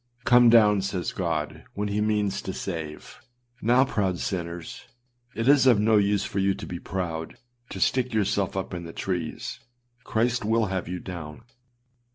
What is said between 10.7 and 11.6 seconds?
have you down.